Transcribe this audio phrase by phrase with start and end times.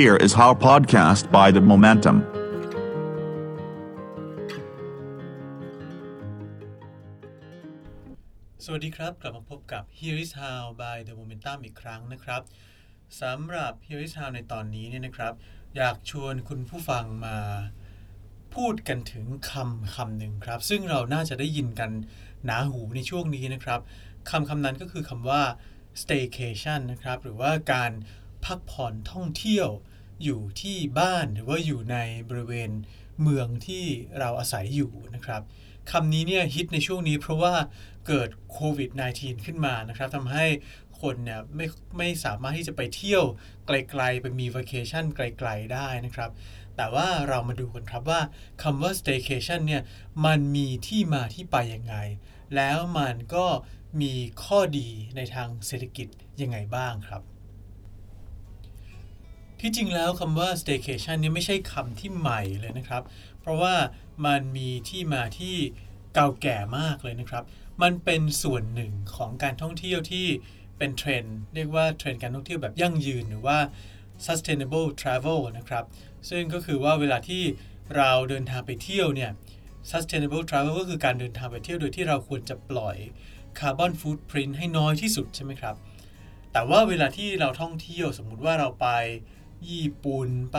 [0.00, 2.16] Here is our podcast by The Momentum.
[8.64, 12.42] สวัสดีครับ กลับมาพบกับ Here is How by The Momentum อีกครั้งนะครับ
[13.20, 15.34] สำหรับ Here is How ในตอนนี้เนี่ยนะครับ
[15.76, 17.38] อยากชวนคุณผู้ฟังมา
[18.54, 21.90] พูดกันถึงคำคำหนึ่งครับ ซึ่งเราน่าจะได้ยินกัน
[22.44, 23.80] หนาหูในช่วงนี้นะครับ
[24.30, 25.42] คำคำนั้นก็คือคำว่า
[26.02, 27.92] staycation นะครับ หรือว่าการ
[28.46, 29.68] พักผ่อนท่องเที่ยว
[30.24, 31.96] อยู่ที่บ้านหรือว่าอยู่ใน
[32.28, 32.70] บริเวณ
[33.22, 33.84] เมืองที่
[34.18, 35.42] เราอาศัยอยู่นะครับ
[35.90, 37.54] คำนี้เนี่ยฮิตในช่วงนี้เพราะว่า
[38.06, 40.44] เกิดโควิด -19 ขึ้นมานะครับทำให้
[41.00, 41.66] คนเนี่ยไม่
[41.98, 43.24] ไม่สามารถที่จะไปเที่ยว
[43.66, 46.30] ไกลๆ ไปมีวัคเคชั่นไกลๆได้นะครับ
[46.76, 48.20] แต่ว่าเรามาดูกันครับว่า
[48.62, 49.82] คำว่า staycation เนี่ย
[50.26, 51.96] มันมีที่มาที่ไปยังไง
[52.56, 53.46] แล้วมันก็
[54.00, 54.12] มี
[54.44, 56.08] ข้อดีในทางเศรษฐกิจ
[56.40, 57.22] ยังไงบ้างครับ
[59.60, 63.02] ที่จริงแล้วคำว่า staycation นี่ไม่ใช่คำที่ใหม่เลยนะครับ
[63.40, 63.74] เพราะว่า
[64.26, 65.56] มันมีที่มาที่
[66.14, 67.44] เก่าแก่มากเลยนะครับ
[67.82, 70.26] มันเป็นส่วนหนึ่งของการท่องเที่ยวที่
[70.78, 73.58] เป็นเทรนด์เรียกว่าเทรนด์การท่องเที่ยวแบบยั่งยืนหรือว่า
[74.26, 75.84] sustainable travel นะครับ
[76.28, 77.42] ซึ่งก็คือว่าเวลาที่
[77.96, 79.30] เราเดินทางไปเที่ยวเนี่ย
[79.90, 82.96] sustainable travel ก็คือการเดินทางไปเที่ยวโดยที่เราควรจะปล่อย
[83.58, 85.76] carbon footprint ให้น้อยที่สุดใช่ไหมครับ
[86.52, 88.88] แต่ว่าเวลาที่เราท่องเที่ยวสมมุติว่าเราไป
[89.70, 90.58] ญี่ปุ่นไป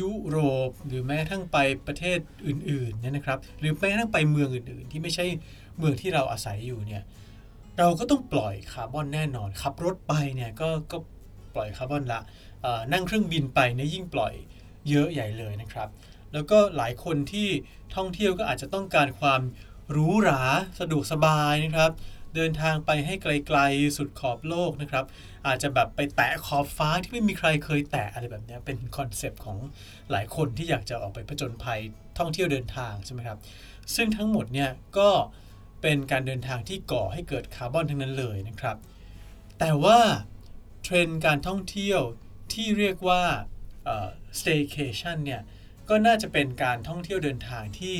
[0.00, 0.38] ยุโร
[0.68, 5.26] ปหรือแม้กระทั่งไปประเทศอื่นๆเนี่ยนะครับหรือแม้กระทั่งไปเมืองอื่นๆ ที่ไม่ใช่
[5.78, 7.02] เมืองที่เราอาศัยอยู่เนี่ย
[7.78, 10.98] เราก็ต้องปล่อยคาร์บอนแน่นอนขับรถไปเนี่ยก็ก็
[11.54, 12.20] ปล่อยคาร์บอนละ
[12.92, 14.34] นั่งเครื่องบินไปเนี่ยยิ่งปล่อย
[14.88, 15.88] เยอะใหญ่เลยนะครับ
[16.32, 17.48] แล้วก็หลายคนที่
[17.96, 19.40] ท่องเที่ยวก็อาจจะต้องการความ
[19.90, 20.42] หรูหรา
[20.80, 21.92] สะดวกสบายนะครับ
[22.36, 25.04] เดินทางไปให้ไกลๆสุดขอบโลกนะครับ
[25.46, 29.58] อาจจะแบบไปแตะขอบฟ้าที่ไม่มีใครเคยแตะอะไรแบบนี้เป็นคอนเซปต์ของ
[30.10, 31.80] หลายคนที่อยากจะออกไปผจญภัย
[32.18, 33.38] ท่องเที่ยวเดินทางใช่ไหมครับ
[33.94, 35.10] ซึ่งทั้งหมดเนี่ยก็
[35.82, 38.76] เป็นการเดินทางที่ก่อให้เกิดคาร์บอนทั้งนั้นเลยนะครับ
[39.58, 39.98] แต่ว่า
[40.82, 42.00] เทรนด์การท่องเที่ยว
[42.52, 43.22] ที่เรียกว่า
[44.38, 45.42] staycation เนี่ย
[45.88, 47.96] ก็น่าจะเป็นการท่องเที่ยวเดินทางที่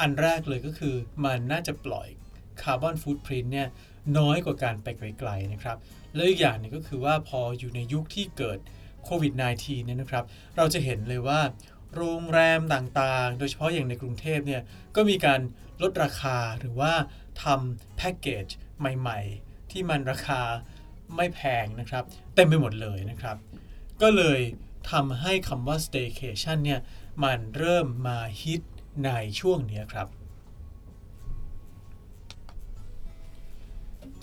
[0.00, 0.94] อันแรกเลยก็คือ
[1.24, 2.08] มันน่าจะปล่อย
[2.62, 3.68] คาร์บอนฟูดพรินต์เนี่ย
[4.18, 5.76] น้อยกว่าการไปไกลๆนะครับ
[6.14, 8.58] แล้วอีกอย่างนึงก็คือว่าพออยู่ในยุคที่เกิด
[9.04, 10.24] โควิด -19 เนี่ยนะครับ
[10.56, 11.40] เราจะเห็นเลยว่า
[11.96, 14.62] โรงแรมต่างๆ โดยเฉพาะอย่างในกรุงเทพเนี่ย
[14.96, 15.40] ก็มีการ
[15.82, 16.92] ลดราคาหรือว่า
[17.42, 18.46] ทำแพ็กเกจ
[18.78, 20.40] ใหม่ๆ ที่มันราคา
[21.16, 23.36] ไม่แพงนะครับ เต็มไปหมดเลยนะครับ
[24.02, 24.40] ก็เลย
[24.90, 26.80] ทำให้คำว่า staycation เนี่ย
[27.24, 28.62] มันเริ่มมาฮิต
[29.04, 30.08] ในช่วงนี้ครับ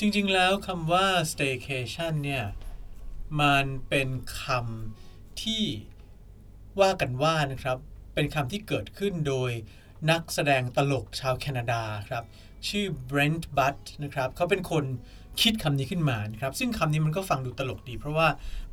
[0.02, 2.46] จริงๆแล้วคำว่า staycation เนี่ย
[3.42, 4.10] มันเป็น
[4.42, 5.64] คำที่
[6.82, 7.78] ว่ากันว่านะครับ
[8.14, 9.52] เป็นคำที่เกิดขึ้นโดย
[10.12, 12.24] นักแสดงตลกชาวแคนาดาครับ
[12.68, 14.86] ชื่อ Brent Butt นะครับเขาเป็นคน
[15.42, 18.28] คิดคำนี้ขึ้นมานะครับ ซึ่งคำนี้มันก็ฟังดูตลกดี เพราะว่า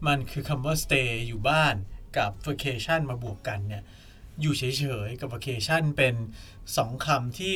[0.07, 1.75] มันคือคำว่า stay อยู่บ้าน
[2.17, 3.83] กับ vacation มาบวกกันเนี่ย
[4.41, 4.63] อยู่เฉ
[5.07, 6.15] ยๆกับ vacation เป็น
[6.61, 7.55] 2คำที่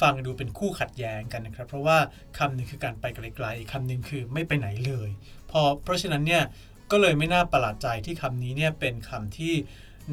[0.00, 1.98] ฟังดูเป็นคู่ขัดแย้งกันนะครับ เพราะว่า
[2.38, 5.08] คำหนึ่งคือการไปไกลๆอีกคำหนึ่งคือไม่ไปไหนเลย
[5.50, 6.44] พอเพราะฉะนั้นเนี่ย
[6.90, 9.54] ก็เลยไม่น่าประหลาดใจที่คำนี้เนี่ยเป็นคำที่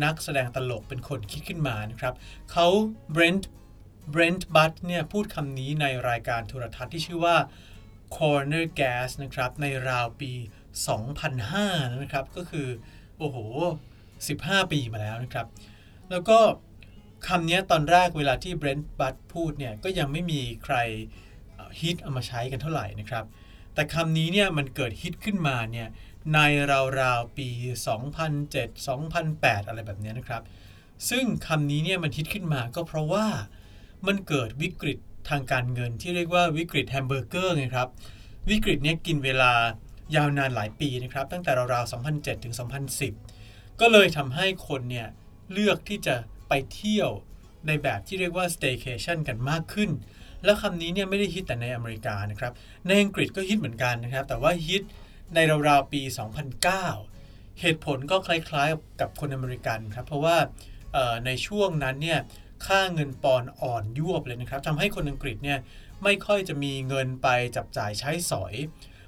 [0.04, 2.14] นักแสดงตลกเป็นคนคิดขึ้นมานะครับ
[2.52, 2.68] เขา
[3.16, 3.44] Brent
[4.14, 7.38] Brent Butt เนี่ยพูดคำนี้ในรายการโทรทัศน์ที่ชื่อว่า
[8.16, 10.32] Corner Gas นะครับในราวปี
[11.18, 12.68] 2005 นะครับ ก็คือ
[13.18, 13.38] โอ้โห
[14.08, 15.48] 15 ปีมาแล้วนะครับ
[16.12, 16.40] แล้วก็
[17.28, 20.76] คำนี้ตอนแรกเวลาที่ Brent Butt พูดเนี่ยก็ยังไม่มีใคร
[21.80, 23.26] ฮิตเอามาใช้กันเท่าไหร่นะครับ
[23.74, 25.88] แต่คำนี้เนี่ยมันเกิดฮิตขึ้นมาเนี่ย
[26.34, 26.40] ใน
[27.02, 27.50] ราวๆปี
[28.14, 28.88] 2007
[29.18, 30.44] 2008 อะไรแบบนี้นะครับ
[31.10, 33.26] ซึ่งคำนี้เนี่ยมันฮิตขึ้นมาก็เพราะว่า
[34.08, 34.98] มันเกิดวิกฤต
[35.30, 37.90] ทางการเงินที่เรียกว่าวิกฤตแฮมเบอร์เกอร์ไงครับ
[38.50, 39.52] วิกฤตนี้กินเวลา
[40.16, 42.56] ยาวนานหลายปีนะครับ ตั้งแต่ราวๆ 2007 ถึง
[43.18, 45.08] 2010 ก็เลยทำให้คนเนี่ย
[45.54, 46.16] เลือกที่จะ
[46.50, 47.10] ไปเที่ยว
[47.68, 49.90] ในแบบที่เรียกว่า staycation กันมากขึ้น
[50.44, 52.54] แล้วคำนี้เนี่ยไม่ได้ฮิตแต่ในอเมริกานะครับ
[52.88, 54.84] ในอังกฤษก็ฮิตเหมือนกันนะครับ แต่ว่าฮิต
[55.36, 56.02] ในราวๆปี
[56.82, 60.38] 2009 เหตุผลก็คล้าย ๆ กับคนอเมริกันครับ เพราะว่า
[61.26, 62.20] ในช่วงนั้นเนี่ย
[62.66, 65.60] ค่าเงินปอนอ่อนยวบเลยนะครับทำให้คนอังกฤษเนี่ย
[66.04, 68.54] ไม่ค่อยจะมีเงินไปจับจ่ายใช้สอย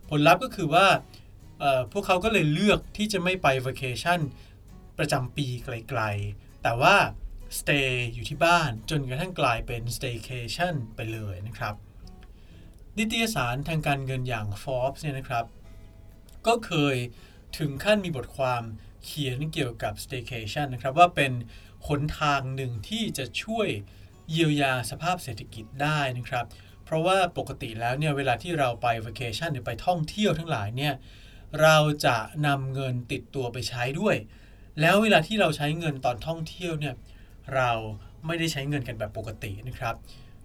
[0.10, 0.88] ผลลัพธ์ก็คือว่า
[1.92, 4.20] พวกเขาก็เลยเลือกที่จะไม่ไป vacation
[5.02, 6.96] ประจำปีไกลๆ แต่ว่า
[7.60, 11.76] stay อยู่ที่บ้านจนกระทั่งกลายเป็น staycation ไปเลยนะครับ
[12.98, 15.46] นิตยสารทางการเงินอย่าง Forbes เนี่ยนะครับ
[16.48, 16.96] ก็เคย
[17.58, 18.64] ถึงขั้นมีบทความ
[19.06, 21.32] เขียนเกี่ยวกับ staycation นะครับว่าเป็น
[21.88, 23.68] หนทางหนึ่งที่จะช่วย
[24.30, 26.46] เยียวยาสภาพเศรษฐกิจได้นะครับ
[26.86, 30.94] เพราะว่าปกติแล้วเนี่ยเวลาที่เราไป vacation หรือไปท่องเที่ยวทั้งหลายเนี่ย
[31.62, 32.18] เราจะ
[32.48, 34.16] นำเงินติดตัวไปใช้ด้วย
[34.82, 36.96] แล้วเวลาที่เราใช้เงินตอนท่องเที่ยวเนี่ย
[37.56, 37.72] เรา
[38.26, 39.96] ไม่ได้ใช้เงินกันแบบปกตินะครับ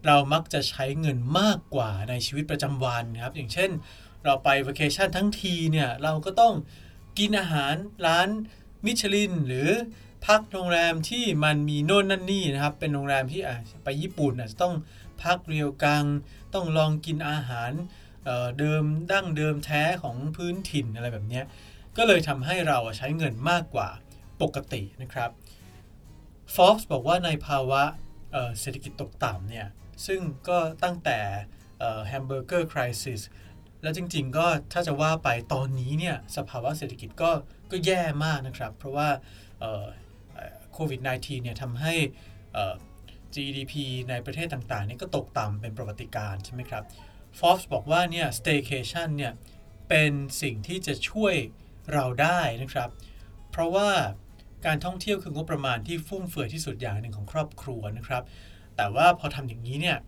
[0.07, 3.71] เรามักจะใช้เงินมากกว่าในชีวิตประจำวันนะครับ อย่างเช่น
[4.25, 6.55] เราไป vacation ทั้งทีเนี่ยเราก็ต้อง
[7.19, 7.75] กินอาหาร
[8.07, 8.29] ร้าน
[8.85, 9.69] มิชลิน หรือ
[10.27, 13.41] พักโรงแรมที่มันมีโน่นนั่นนี่นะครับ เป็นโรงแรมที่
[13.85, 14.75] ไปญี่ปุ่นอาจจะต้อง
[15.23, 16.05] พักเรียวกัง
[16.55, 17.71] ต้องลองกินอาหาร
[18.25, 21.43] เเดิมดั้งเดิมแท้ของพื้นถิ่นอะไรแบบนี้
[21.97, 23.89] ก็เลยทำให้เราใช้เงินมากกว่า
[24.43, 25.31] ปกตินะครับ
[26.55, 27.83] Forbes บอกว่าในภาวะ
[28.61, 29.69] เศรษฐกิจตกต่ำเนี่ย
[30.07, 31.19] ซึ่งก็ตั้งแต่
[32.07, 33.21] แฮมเบอร์เกอร์คริสิส
[33.83, 37.31] แล้วจริงๆก็ถ้าจะว่าไปตอนนี้เนี่ยสภาวะเศรษฐกิจก็
[37.71, 39.09] ก็แย่มากนะครับ เพราะว่า
[40.73, 41.95] โควิด -19 เนี่ยทำให้
[43.35, 43.75] GDP
[44.11, 46.85] ในประเทศต่างๆนี่ก็ตกต่ำเป็นประวัติการณ์ใช่ไหมครับ
[47.39, 49.33] Forbes บอกว่าเนี่ย staycation เนี่ย
[49.89, 50.13] เป็น
[50.43, 51.35] สิ่งที่จะช่วย
[51.93, 52.91] เราได้นะครับ
[53.51, 53.91] เพราะว่า
[54.65, 58.23] การท่องเที่ยวคืองบประมาณที่ฟุ่มเฟือยที่สุดอย่างหนึ่งของครอบครัวนะครับ
[58.77, 59.99] แต่ว่าพอทำอย่างนี้เนี่ย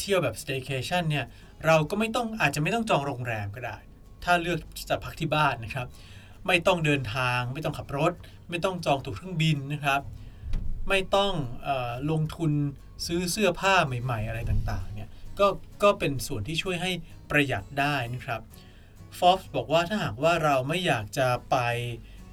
[0.00, 1.24] เที่ยวแบบ staycation เนี่ย
[1.66, 3.76] เราก็ไม่ต้องอาจจะไม่ต้องจองโรงแรมก็ได้
[4.24, 4.58] ถ้าเลือก
[4.90, 5.86] จะพักที่บ้านนะครับ
[6.46, 8.12] ไม่ต้องเดินทาง ไม่ต้องขับรถ
[8.50, 10.00] ไม่ต้องจองตั๋วเครื่องบินนะครับ
[10.88, 11.32] ไม่ต้อง
[11.66, 12.52] ออลงทุน
[13.06, 15.46] ซื้อเสื้อผ้าใหม่ ๆ อะไรต่างๆเนี่ยก็
[15.82, 16.90] ก็เป็นส่วนที่ช่วยให้
[17.30, 18.40] ประหยัดได้นะครับ
[19.18, 21.56] Forbes บอกว่าถ้าหากว่าเราไม่อยากจะไป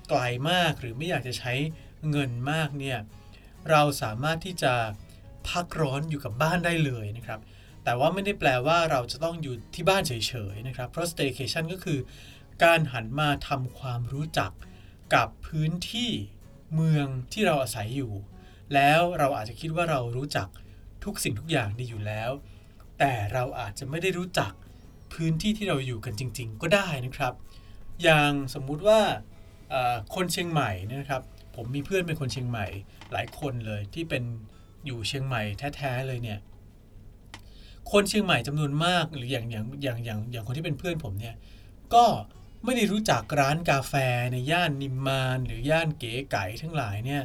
[0.09, 1.53] ไกลมากหรือไม่อยากจะใช้
[2.09, 2.99] เงินมากเนี่ย
[3.69, 4.73] เราสามารถที่จะ
[5.47, 7.39] พักร้อนอยู่กับบ้านได้เลยนะครับ
[7.83, 10.13] แต่ว่าไม่ได้แปลว่าเราจะต้องอยู่ที่บ้านเฉ
[10.53, 11.99] ยๆนะครับ เพราะ staycation ก็คือ
[12.63, 14.51] การหันมาทำความรู้จัก
[15.15, 16.11] กับพื้นที่
[16.75, 18.13] เมืองที่เราอาศัยอยู่
[18.73, 20.47] แล้วเราอาจจะคิดว่าเรารู้จัก
[21.03, 22.31] ทุกสิ่งทุกอย่างดีอยู่แล้ว
[22.99, 24.51] แต่เราอาจจะไม่ได้รู้จัก
[25.13, 27.33] พื้นที่ที่เราอยู่กันจริง ๆ ก็ได้นะครับ
[28.03, 29.01] อย่างสมมุติว่า
[30.15, 31.21] คนเชียงใหม่เนยนะครับ
[31.55, 32.65] ผมมีเพื่อนเป็นคนเชียงใหม่
[33.13, 34.23] หลายคนเลยที่เป็น
[34.85, 35.41] อยู่เชียงใหม่
[35.75, 36.39] แท้ๆเลยเนี่ย
[37.91, 41.35] คนเชียงใหม่จำนวนมากหรืออย่างอย่างอย่างอย่างอย่างคนที่เป็นเพื่อนผมเนี่ย
[41.93, 42.05] ก็
[42.65, 43.93] ไม่ได้รู้จักร้านกาแฟ
[44.31, 47.23] ในย่านนิมมานหรือย่านเก๋ไก่ทั้งหลายเนี่ย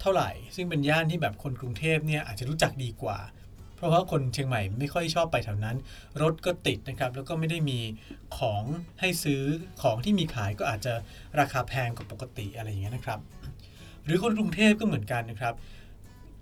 [0.00, 3.18] เท่าไหร่ ซึ่งเป็นย่านที่แบบคนกรุงเทพเนี่ยอาจจะรู้จักดีกว่า
[3.82, 5.76] ราะว่าคนเชียงใหม่ไม่ค่อยชอบไปแถวนั้น
[6.22, 7.78] รถก็ติดนะครับ แล้วก็ไม่ได้มี
[8.38, 8.64] ของ
[9.00, 9.42] ให้ซื้อ
[9.82, 10.94] ของที่มีขายก็อาจจะ
[11.40, 13.20] ราคาแพงกว่าปกติอะไรอย่างเงี้ยนะครับ
[14.04, 15.54] หรือคนกรุงเทพก็เหมือนกันนะครับ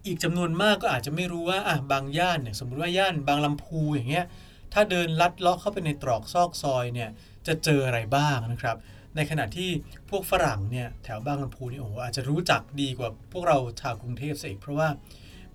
[0.07, 4.27] อีกจำนวนมากก็อาจจะไม่รู้ว่าอะบางย่านเนี่ยสมมติว่าย่านบางลำพูอย่างเงี้ย
[4.73, 7.11] ถ้าเดินลัดเลาะเข้าไปในตรอกซอกซอยเนี่ย
[7.47, 8.77] จะเจออะไรบ้างนะครับ
[9.17, 9.71] ในขณะที่
[10.11, 14.89] พวกฝรั่งเนี่ยแถวบางลำพูนี่โอ้โหอาจจะรู้จักดีกว่าพวกเราชาวกรุงเทพซะอีกเพราะว่า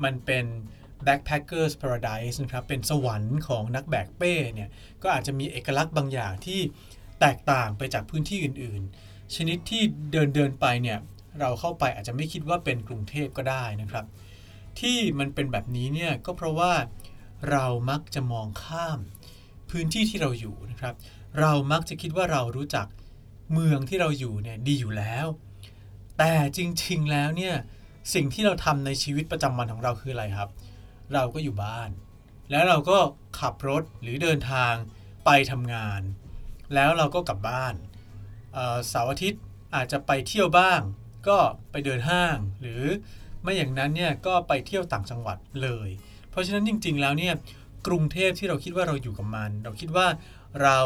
[0.04, 0.46] มันเป็น
[1.07, 4.69] backpackers paradise นะครับเป็นสวรรค์ของนักแบกเป้เนี่ย
[5.03, 6.59] ก็อาจจะมีเอกลักษณ์บางอย่างที่
[7.21, 9.81] แตกต่างไปจากพื้นที่อื่นๆ ชนิดที่
[10.12, 11.00] เดินเดินไปเนี่ย
[11.39, 14.06] เราเข้าไปอาจจะไม่คิดว่าเป็นกรุงเทพก็ได้นะครับ
[14.80, 16.74] ที่มันเป็นแบบนี้เนี่ยก็เพราะว่า
[17.51, 19.00] เรามักจะมองข้าม
[19.69, 20.94] พื้นที่ที่เราอยู่นะครับ
[21.39, 22.88] เรามักจะคิดว่าเรารู้จัก
[23.53, 25.27] เมืองที่เราอยู่เนี่ยดีอยู่แล้ว
[26.17, 27.55] แต่จริงๆแล้วเนี่ย
[28.13, 30.50] สิ่งที่เราทำในชีวิตประจำวันของเราคืออะไรครับ
[31.13, 31.89] เราก็อยู่บ้าน
[32.51, 32.97] แล้วเราก็
[33.39, 34.74] ขับรถหรือเดินทาง
[35.25, 36.01] ไปทำงาน
[36.74, 37.74] แล้วเราก็กลับบ้าน
[38.89, 39.41] เสาร์อาทิตย์
[39.75, 40.81] อาจจะไปเที่ยวบ้าง
[41.27, 41.38] ก็
[41.71, 42.83] ไปเดินห้าง หรือ
[43.41, 45.89] ไม่อย่างนั้นเนี่ยก็ไปเที่ยวต่างจังหวัดเลย
[46.29, 47.33] เพราะฉะนั้นจริง ๆ แล้วเนี่ย
[47.88, 50.07] กรุงเทพที่เราคิดว่าเราอยู่กับมัน เราคิดว่า
[50.63, 50.79] เรา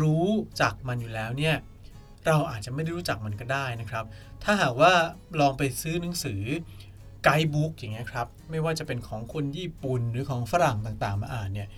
[0.00, 0.26] รู้
[0.60, 1.56] จักมันอยู่แล้วเนี่ย
[2.26, 4.04] เราอาจจะไม่ได้รู้จักมันก็ได้นะครับ
[4.42, 4.92] ถ้าหากว่า
[5.40, 6.42] ลองไปซื้อหนังสือ
[7.24, 11.68] ไกด์บุ๊กอย่างเงี้ยครับ ไม่ว่าจะเป็นของคนญี่ปุ่นหรือของฝรั่งต่างๆ มาอ่านเนี่ย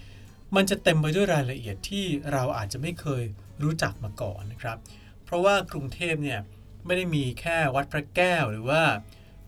[0.57, 3.23] มันจะเต็มไปด้วยรายละเอียดที่เราอาจจะไม่เคย
[3.63, 4.79] รู้จักมาก่อนนะครับ
[5.25, 6.41] เพราะว่ากรุงเทพเนี่ย
[6.87, 8.83] ไม่ได้มีแค่วัดพระแก้วหรือว่า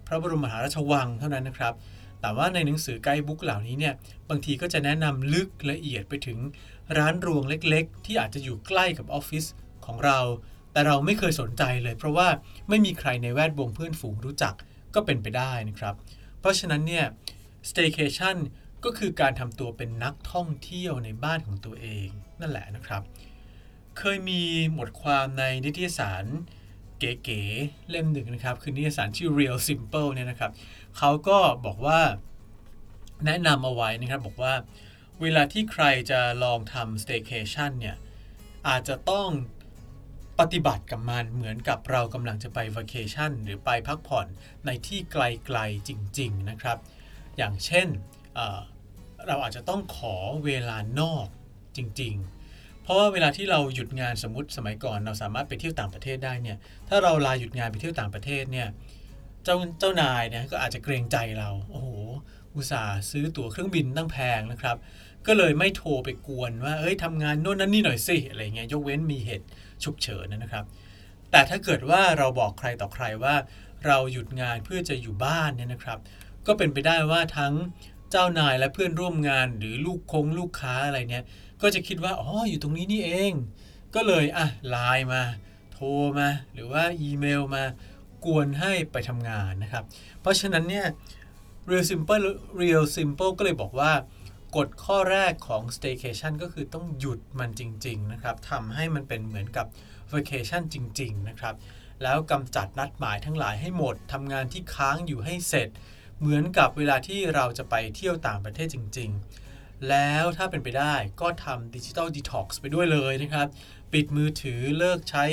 [0.07, 1.75] พระบรมมหาราชวังเท่านั้นนะครับ
[2.21, 3.95] แต่ว่าในหนังสือไกด์บุ๊กเหล่านี้เนี่ย
[4.29, 6.39] บางทีก็จะแนะนำลึกละเอียดไปถึง
[6.99, 9.45] ร้านรวงเล็กๆ ที่อาจจะอยู่ใกล้กับออฟฟิศ
[9.87, 10.19] ของเรา
[10.73, 12.29] แต่เราไม่เคยสนใจเลย เพราะว่า
[12.69, 14.55] ไม่มีใครในแวดวงเพื่อนฝูงรู้จัก
[14.97, 15.95] ก็เป็นไปได้นะครับ
[16.41, 17.07] เพราะฉะนั้นเนี่ย
[17.71, 18.37] staycation
[18.85, 22.09] ก็คือการทำตัวเป็นนักท่องเที่ยวในบ้านของตัวเอง
[22.41, 23.03] นั่นแหละนะครับ
[23.99, 24.43] เคยมี
[24.79, 26.25] บทความในนิตยสาร
[26.99, 30.53] เก๋ๆเล่มหนึ่งนะครับ คือนิตยสารชื่อ Real Simple เนี่ยนะครับ
[30.99, 32.01] เขาก็บอกว่า
[33.27, 34.55] แนะนำเอาไว้นะครับบอกว่า
[35.23, 37.97] เวลาที่ใครจะลองทำ staycation เนี่ย
[38.69, 39.29] อาจจะต้อง
[40.41, 44.27] ปฏิบัติกับมันเหมือนกับเรากำลังจะไปวัคเคชั่นหรือไปพักผ่อน
[44.67, 46.79] ในที่ไกลๆจริง ๆนะครับ
[47.37, 47.89] อย่างเช่น
[48.35, 50.15] เเราอาจจะต้องขอ
[50.45, 51.27] เวลานอก
[51.77, 52.15] จริง
[52.49, 58.69] ๆ เพราะว่าเวลาที่เราหยุดงานสมมติสมัยก่อน เราสามารถไปเที่ยวต่างประเทศได้เนี่ยถ้าเราลาหยุดงานไปเที่ยวต่างประเทศเนี่ย
[59.45, 61.89] เจ้าเจ้านายเนี่ยก็อาจจะเกรงใจเราโอ้โห
[62.55, 64.77] อุตส่าห์ซื้อตั๋วเครื่องบินตั้งแพงนะครับ
[65.27, 69.47] ก็เลยไม่โทรไปกวนว่าเอ้ยทำงานโน่นนั่นนี่หน่อยสิอะไรเงี้ยยกเว้นมีเหตุ
[69.85, 70.65] ฉุกเฉินนะครับ
[71.31, 73.35] แต่ถ้าเกิดว่าเราบอกใครต่อใครว่า
[73.87, 75.99] เราหยุดงานเพื่อจะอยู่บ้านเนี่ยนะครับ
[76.47, 77.55] ก็เป็นไปได้ว่าทั้ง
[78.11, 81.25] เจ้านายและเพื่อนร่วมงานหรือลูกคงลูกค้าอะไรเนี่ย
[81.63, 83.33] ก็จะคิดว่าอ๋ออยู่ตรงนี้นี่เอง
[83.95, 85.23] ก็เลยอะไลน์มา
[85.73, 85.87] โทร
[86.19, 87.65] มา หรือว่าอีเมลมา
[88.25, 89.85] กวนให้ไปทำงานนะครับ
[90.21, 90.87] เพราะฉะนั้นเนี่ย
[91.71, 92.27] Real Simple
[92.61, 93.93] Real Simple ก็เลยบอกว่า
[94.57, 99.67] กฎข้อแรกของ Staycation ก็คือต้องหยุดมันจริง ๆ นะครับทำให้มันเป็นเหมือนกับ
[100.13, 101.55] Vacation จริง ๆ นะครับ
[102.03, 105.69] แล้วกำจัดนัดหมายทั้งหลายให้หมดทำงานที่ค้างอยู่ให้เสร็จ
[106.21, 109.11] เหมือนกับเวลาที่เราจะไปเที่ยวต่างประเทศจริง
[109.49, 113.49] ๆ แล้วถ้าเป็นไปได้ก็ทำดิจิทัลดีท็อกซ์ไปด้วยเลยนะครับ
[113.93, 115.25] ปิดมือถือเลิกใช้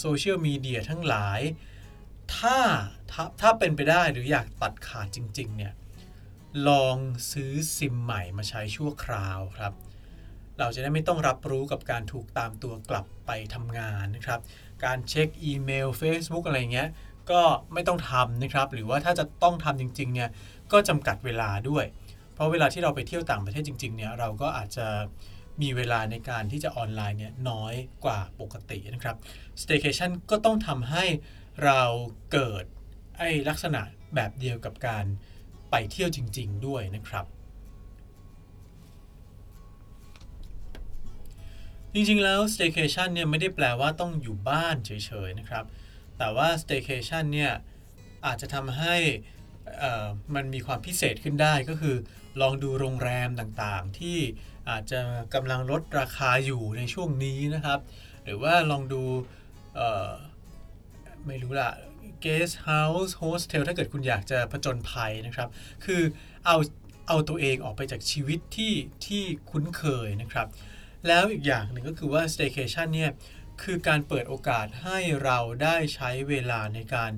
[0.00, 1.40] โซเชียลมีเดียทั้งหลาย
[2.36, 2.58] ถ้า
[3.10, 5.72] ถ้าถ้าเป็นไปได้หรืออยากตัดขาดจริง ๆ เนี่ย
[6.68, 6.96] ลอง
[7.32, 9.72] ซื้อซิมใหม่มาใช้ชั่วคราวครับ
[10.58, 14.40] เราจะได้ไม่ต้องรับรู้กับการถูกตามตัวกลับไปทำงานนะครับ
[14.84, 16.88] การเช็คอีเมล Facebook อะไรเงี้ย
[17.30, 17.42] ก็
[17.72, 20.30] ไม่ต้องทำนะครับ หรือว่าถ้าจะต้องทำจริงๆเนี่ย
[20.72, 21.84] ก็จำกัดเวลาด้วย
[22.34, 24.86] เพราะเวลาที่เราไปเที่ยวต่างประเทศจริงๆเนี่ยเราก็อาจจะ
[25.62, 29.16] มีเวลาในการที่จะออนไลน์เนี่ยน้อยกว่าปกตินะครับ
[29.62, 31.04] Staycation ก็ต้องทำให้
[31.64, 31.82] เรา
[32.32, 32.64] เกิด
[33.18, 33.80] ไอ้ลักษณะ
[34.14, 35.04] แบบเดียวกับการ
[35.76, 37.26] ไปเที่ยวจริง ๆ ด้วยนะครับ
[41.94, 44.90] จริง ๆ แล้ว staycation เนี่ยไม่ได้แปลว่าต้องอยู่บ้านเฉ
[45.26, 45.64] ย ๆ นะครับ
[46.18, 47.52] แต่ว่า staycation เนี่ย
[48.26, 48.96] อาจจะทำให้
[50.34, 51.96] มันมีความพิเศษขึ้นได้ก็คือ
[52.40, 54.18] ลองดูโรงแรมต่างๆ ที่
[54.70, 55.00] อาจจะ
[55.34, 57.80] กำลังลดราคาอยู่ในช่วงนี้นะครับ
[58.24, 59.02] หรือว่าลองดู
[61.26, 61.70] ไม่รู้ละ
[62.24, 65.48] guest house hostel ถ้าเกิดคุณอยากจะผจญภัยนะครับ
[65.84, 66.02] คือ
[66.46, 66.56] เอา
[67.08, 68.74] เอาตัวเองออกไปจากชีวิตที่
[69.06, 70.48] ที่คุ้นเคยนะครับ
[71.06, 73.10] แล้วอีกอย่างหนึ่งก็คือว่า staycation เนี่ย
[73.62, 77.12] คือการเปิดโอกาสให้เราได้ใช้เวลาในการ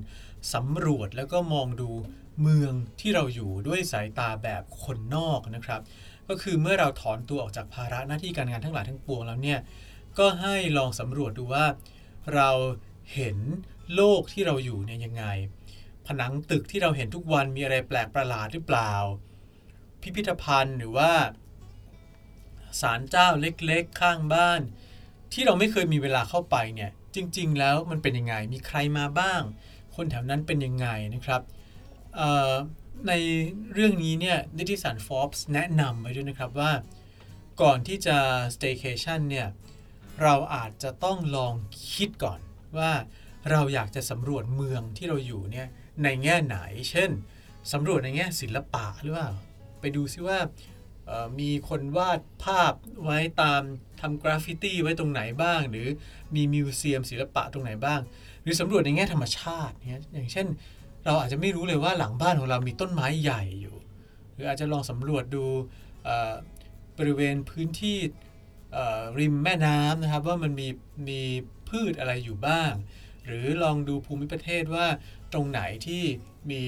[0.53, 1.89] สำรวจแล้วก็มองดู
[2.41, 5.81] เมืองที่เราอยู่ด้วยสายตาแบบคนนอกนะครับ
[6.29, 9.59] ก็คือเมื่อเราถอนตัวออกจากภาระหน้าที่การงานทั้งหลายทั้งปวงแล้วเนี่ย
[10.19, 11.65] ก็ให้ลองสำรวจดูว่า
[12.35, 12.49] เรา
[13.13, 13.37] เห็น
[13.95, 15.25] โลกที่เราอยู่เนี่ยยังไง
[16.07, 18.93] ผนังตึกที่เราเห็นทุกวันมีอะไรแปลกประหลาดหรือเปล่า
[20.01, 21.11] พิพิธภัณฑ์หรือว่า
[22.81, 24.61] ศาลเจ้าเล็กๆ ข้างบ้าน
[25.33, 29.41] ที่เราไม่เคยมีเวลาเข้าไปเนี่ยจริง ๆ แล้วมันเป็นยังไงมีใครมาบ้าง
[29.95, 31.41] คนแถวนั้นเป็นยังไงนะครับ
[33.07, 33.13] ใน
[33.73, 36.71] เรื่องนี้เนี่ยนิติสาร Forbes แนะนำไว้ด้วยนะครับว่า
[37.61, 38.17] ก่อนที่จะ
[38.55, 39.47] staycation เนี่ย
[40.21, 41.53] เราอาจจะต้องลอง
[41.93, 42.39] คิดก่อน
[42.77, 42.91] ว่า
[43.51, 45.67] เราอยากจะสำรวจเมืองที่เราอยู่เนี่ย
[46.03, 46.57] ในแง่ไหน
[46.91, 47.09] เช่น
[47.73, 49.31] สำรวจในแง่ศิลปะหรือเปล่า
[49.79, 50.39] ไปดูซิว่า
[51.39, 52.73] มีคนวาดภาพ
[53.03, 53.61] ไว้ตาม
[54.01, 55.87] ทำกราฟฟิตี้ไว้ตรงไหนบ้าง หรือ
[56.35, 57.99] มี museum ศิลปะตรงไหนบ้าง
[58.43, 60.47] หรือสำรวจในแง่ธรรมชาติเนี่ยอย่างเช่น
[61.05, 63.75] เราอาจจะไม่รู้เลยว่าหลังบ้านของเรามีต้นไม้ใหญ่อยู่
[64.33, 65.45] หรืออาจจะลองสำรวจดู
[66.97, 67.97] บริเวณพื้นที่
[69.19, 70.67] ริมแม่น้ำนะครับว่ามันมี
[71.09, 71.21] มี
[71.69, 72.71] พืชอะไรอยู่บ้าง
[73.27, 74.87] หรือลองดูภูมิประเทศว่า
[75.33, 76.03] ตรงไหนที่
[76.51, 76.63] มี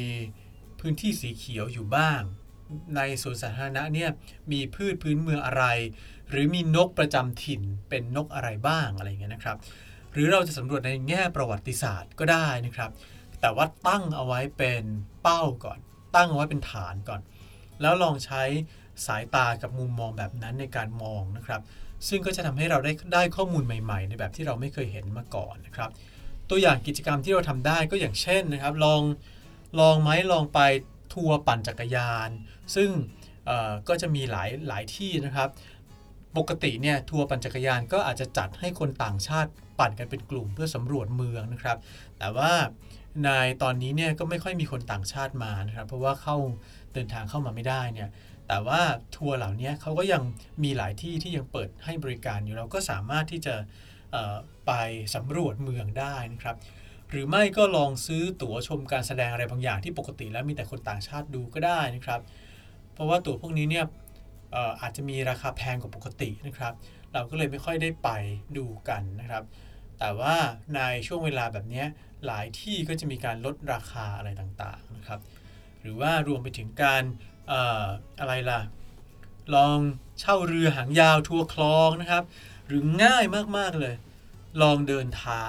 [0.79, 2.21] พื้นที่สีเขียวอยู่บ้าง
[2.95, 4.09] ในสวนสาธารณะเนี่ย
[4.51, 5.65] มีพืชพื้นเมืองอะไร
[6.29, 9.57] หรือมีนกประจำถิ่นเป็นนกอะไรบ้างอะไรเงี้ยนะครับ
[10.13, 12.91] หรือเราจะสำรวจในแง่ประวัติศาสตร์ก็ได้นะครับ
[13.41, 14.83] แต่ว่าตั้งเอาไว้เป็น
[15.21, 15.79] เป้าก่อน
[16.15, 17.21] ตั้งเอาไว้เป็นฐานก่อน
[17.81, 18.43] แล้วลองใช้
[19.05, 21.61] สายตากับมุมมองแบบนั้นในการมองนะครับ
[22.07, 25.89] ซึ่งก็จะทำให้เราได้ได้ข้อมูลใหม่ ๆ ในแบบที่เราไม่เคยเห็นมาก่อนนะครับ
[26.49, 29.01] ตัวอย่างกิจกรรมที่เราทำได้ก็อย่างเช่นนะครับ ลอง
[29.79, 30.59] ลองไหมลองไป
[31.13, 32.29] ทัวร์ปั่นจักรยาน
[32.75, 32.89] ซึ่ง
[33.87, 35.49] ก็จะมีหลายหลายที่นะครับ
[36.37, 41.77] ปกติเนี่ยทัวร์ปั่นจักรยานก็อาจจะจัดให้คนต่างชาติปั่นกันเป็นกลุ่มเพื่อสำรวจเมืองนะครับ
[42.19, 42.51] แต่ว่า
[43.23, 43.29] ใน
[43.63, 46.35] ตอนนี้เนี่ยก็ไม่ค่อยมีคนต่างชาติมานะครับ เพราะว่าเข้า
[46.93, 48.09] เดินทางเข้ามาไม่ได้เนี่ย
[48.47, 48.81] แต่ว่า
[49.15, 50.23] ทัวร์เหล่านี้เขาก็ยัง
[50.63, 53.55] มีหลายที่ที่ยังเปิดให้บริการอยู่เราก็สามารถที่จะ
[54.67, 54.71] ไป
[55.15, 56.55] สำรวจเมืองได้นะครับ
[57.09, 62.21] หรือไม่ก็ลองซื้อตั๋วชมการแสดงอะไรบางอย่างที่ปกติแล้วมีแต่คนต่างชาติดูก็ได้นะครับ
[62.93, 63.85] เพราะว่าตั๋วพวกนี้เนี่ย
[64.81, 66.73] อาจจะมีราคาแพงกว่าปกตินะครับ
[67.13, 68.09] เราก็เลยไม่ค่อยได้ไป
[68.57, 69.43] ดูกันนะครับ
[69.99, 70.35] แต่ว่า
[70.75, 71.83] ในช่วงเวลาแบบนี้
[72.25, 75.19] หลายที่ก็จะมีการลดราคาอะไรต่างๆนะครับ
[75.81, 77.03] หรือว่ารวมไปถึงการ
[77.51, 77.53] อ
[78.19, 78.59] อะไรล่ะ
[79.55, 79.77] ลอง
[80.19, 82.23] เช่าเรือหางยาวทัวร์คลองนะครับ
[82.69, 83.23] หรือง่าย
[83.57, 83.95] มากๆเลย
[84.61, 85.45] ลองเดินเท้า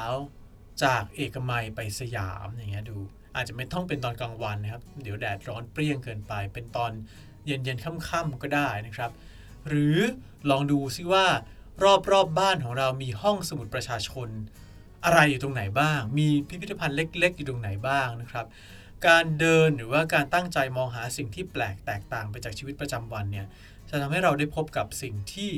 [0.84, 2.98] จากเอกมัยไปสยามอย่างเงี้ยดู
[3.36, 6.92] อาจจะไม่ต้องเป็นตอนกลางวันนะครับ เดี๋ยวแดดร้อนเปรี้ยงเกินไป เป็นตอน
[7.46, 9.10] เย็นๆค่ำๆก็ได้นะครับ
[9.68, 9.96] หรือ
[10.50, 11.26] ลองดูซิว่า
[11.82, 14.28] รอบๆบบ้านของเรามีห้องสมุดประชาชน
[15.04, 18.46] อะไรอยู่ตรงไหนบ้าง มีพิพิธภัณฑ์เล็ก ๆ อยู่ตรงไหนบ้างนะครับ
[19.06, 23.46] การเดินหรือว่าการตั้งใจมองหาสิ่งที่แปลกแตกต่างไปจากชีวิตประจำวันเนี่ย
[23.88, 25.50] จะทำให้เราได้พบกับสิ่งที่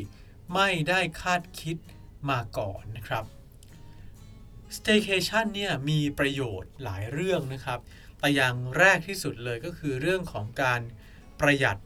[0.55, 1.77] ไม่ได้คาดคิด
[2.31, 3.25] มาก่อนนะครับ
[4.77, 7.81] Staycation เนี่ยมีประโยชน์หลายเรื่องนะครับ
[8.19, 10.81] แต่อย่างแรกที่สุดเลยก็คือเรื่องของการ
[11.41, 11.77] ประหยัด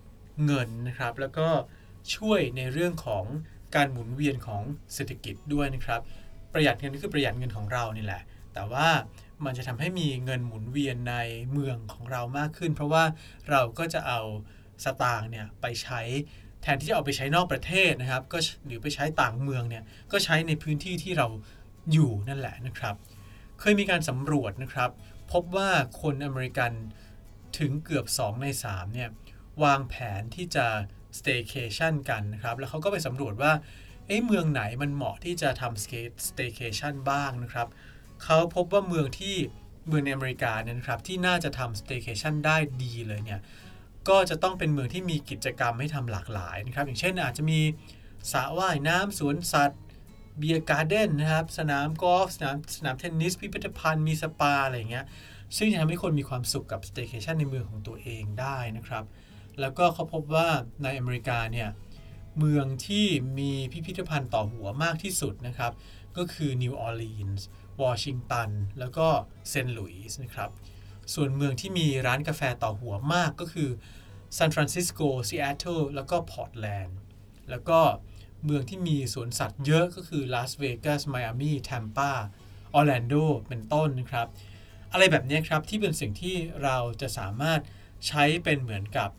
[0.44, 1.48] เงินนะครับ แล้วก็
[2.16, 3.24] ช่วยในเรื่องของ
[3.74, 4.62] การหมุนเวียนของ
[4.94, 6.00] เศรษฐกิจด้วยนะครับ
[6.52, 8.22] ประหยัดเงินก็คือประหยัดเงินของเรานี่แหละ
[8.54, 8.88] แต่ว่า
[9.44, 11.16] มันจะทำให้มีเงินหมุนเวียนใน
[11.52, 13.04] เมืองของเรามากขึ้น เพราะว่า
[13.50, 14.20] เราก็จะเอา
[14.84, 16.00] สตางค์เนี่ยไปใช้
[16.66, 21.26] แทนที่จะเอาไปใช้นอกประเทศนะครับ ก็หรือไปใช้ต่างเมืองเนี่ยก็ใช้ในพื้นที่ที่เรา
[21.92, 22.94] อยู่นั่นแหละนะครับ
[23.60, 24.90] เคยมีการสำรวจนะครับ
[25.32, 25.70] พบว่า
[26.00, 26.72] คนอเมริกัน
[27.58, 29.08] ถึงเกือบ 2 ใน 3 เนี่ย
[29.64, 30.66] วางแผนที่จะ
[31.18, 33.52] staycation กันนะครับ แล้วเขาก็ไปสำรวจว่า
[34.06, 37.68] เอ้เมืองไหนมันเหมาะที่จะทำ staycation บ้างนะครับ
[38.24, 39.36] เขาพบว่าเมืองที่
[39.88, 43.40] เมืองในอเมริกาเนี่ยนะครับที่น่าจะทำ staycation ได้ดีเลยเนี่ย
[44.08, 47.60] ก็จะต้องเป็นเมืองที่มีกิจกรรมให้ทำหลากหลายนะครับ อย่างเช่นอาจจะมี
[48.32, 49.82] สระว่ายน้ำสวนสัตว์
[50.38, 55.06] beer garden นะครับ สนามกอล์ฟสนามสนามเทนนิส พิพิธภัณฑ์มีสปาอะไรอย่างเงี้ย
[55.56, 59.04] ซึ่งจะทำให้คนมีความสุขกับสเต y c a t i o n ในเมืองของตัวเองได้นะครับ
[59.60, 60.48] แล้วก็เขาพบว่า
[60.82, 61.68] ในอเมริกาเนี่ย
[62.38, 63.06] เมืองที่
[63.38, 65.72] มีพิพิธภัณฑ์ต่อหัวมากที่สุดนะครับ
[66.16, 67.46] ก็คือนิวออร์ลีนส์
[67.82, 69.06] วอชิงตันแล้วก็
[69.48, 70.50] เซนต์หลุยส์นะครับ
[71.14, 73.70] ส่วนเมืองที่มีร้านกาแฟต่อหัวมากก็คือ
[74.36, 76.98] ซานฟรานซิสโกซีแอตเทิลแล้วก็พอร์ตแลนด์
[77.50, 77.80] แล้วก็
[78.44, 82.12] เมืองที่มีสวนสัตว์เยอะก็คือลาสเวกัสไมอามีแทมปา
[82.74, 83.14] ออร์แลนโด
[83.48, 84.28] เป็นต้นนะครับ
[84.92, 87.60] อะไรแบบนี้ครับที่เป็นสิ่งที่เราจะสามารถ
[88.06, 89.10] ใช้เป็นเหมือนกับ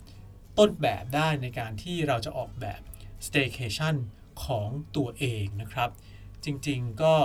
[0.58, 2.82] ต้นแบบได้ในการที่เราจะออกแบบ
[3.28, 3.96] staycation
[4.44, 5.90] ของตัวเองนะครับ
[6.46, 7.16] จริงๆก็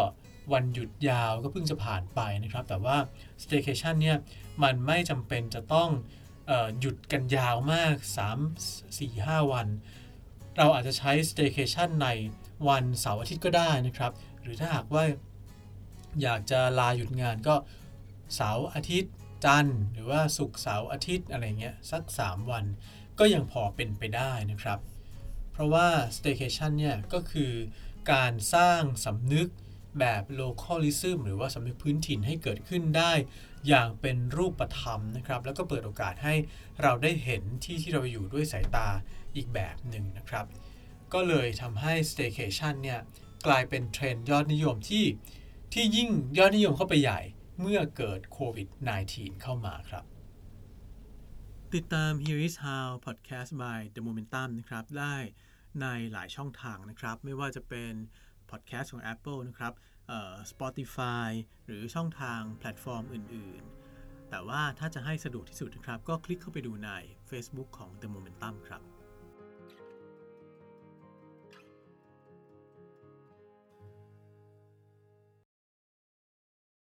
[0.53, 2.97] วันหยุดยาวก็เพิ่งจะผ่านไปนะครับ แต่ว่า
[3.43, 4.19] staycation เนี่ย
[4.63, 5.91] มันไม่จำเป็นจะต้อง
[6.81, 7.95] หยุดกันยาวมาก
[8.49, 9.67] 3 4 5 วัน
[10.59, 12.09] เราอาจจะใช้ staycation ใน
[12.69, 15.05] วันเสาร์อาทิตย์ก็ได้นะครับ หรือถ้าหากว่า
[16.23, 17.55] อยากจะลาหยุดงานก็
[18.35, 19.13] เสาร์อาทิตย์
[19.45, 22.65] จันทร์หรือว่าศุกร์เสาร์อาทิตย์อะไรเงี้ยสัก 3 วัน
[23.19, 24.79] ก็ยังพอเป็นไปได้นะครับ
[25.53, 27.53] เพราะว่า staycation เนี่ยก็คือ
[28.13, 29.49] การสร้างสำนึก
[29.99, 33.13] แบบ localism หรือว่าสำนึกพื้นถิ่นให้เกิดขึ้นได้
[33.69, 36.35] อย่างเป็นรูปธรรมนะครับ แล้วก็เปิดโอกาสให้
[36.83, 38.89] เราได้เห็นที่ที่เราอยู่ด้วยสายตา
[39.37, 40.47] อีกแบบหนึ่งนะครับ
[41.13, 43.01] ก็เลยทำให้ staycation เนี่ย
[43.47, 45.05] กลายเป็นเทรนด์ยอดนิยมที่
[45.73, 47.21] ที่ยิ่งยอดนิยมเข้าไปใหญ่
[47.61, 48.69] เมื่อเกิดโควิด
[49.07, 50.05] -19 เข้ามาครับ
[51.75, 55.17] ติดตาม Here is How Podcast by The Momentum นะครับ ได้
[55.81, 57.93] ในหลายช่องทางนะครับ ไม่ว่าจะเป็น
[58.53, 59.73] พอดแคสต์ของ Apple นะครับ
[60.53, 61.31] Spotify
[61.67, 63.63] หรือช่องทางแพลตฟอร์มอื่น
[63.97, 66.91] ๆ แต่ว่าถ้าจะให้สะดวกที่สุดนะครับ ก็คลิกเข้าไปดูใน
[67.31, 68.83] Facebook ของ The Momentum ครับ